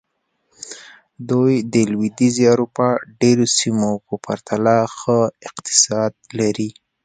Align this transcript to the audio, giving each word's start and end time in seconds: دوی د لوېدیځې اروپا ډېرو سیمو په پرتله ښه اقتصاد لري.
دوی 1.29 1.53
د 1.73 1.75
لوېدیځې 1.91 2.43
اروپا 2.53 2.89
ډېرو 3.21 3.45
سیمو 3.57 3.91
په 4.05 4.13
پرتله 4.25 4.75
ښه 4.97 5.17
اقتصاد 5.47 6.11
لري. 6.39 6.69